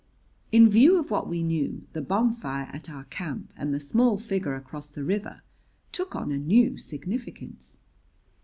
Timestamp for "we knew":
1.29-1.83